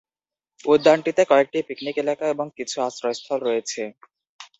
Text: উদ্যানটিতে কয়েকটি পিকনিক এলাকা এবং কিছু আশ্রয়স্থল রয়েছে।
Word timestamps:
উদ্যানটিতে 0.65 1.21
কয়েকটি 1.31 1.57
পিকনিক 1.67 1.95
এলাকা 2.03 2.25
এবং 2.27 2.45
কিছু 2.57 2.77
আশ্রয়স্থল 2.87 3.39
রয়েছে। 3.41 3.81